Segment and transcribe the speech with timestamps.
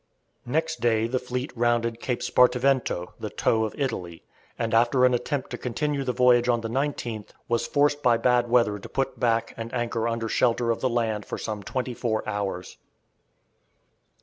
[0.47, 4.23] Next day the fleet rounded Cape Spartivento, the toe of Italy,
[4.57, 8.49] and after an attempt to continue the voyage on the 19th was forced by bad
[8.49, 12.27] weather to put back and anchor under shelter of the land for some twenty four
[12.27, 12.79] hours.